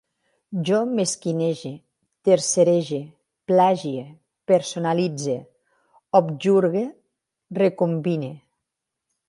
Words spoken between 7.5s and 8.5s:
recombine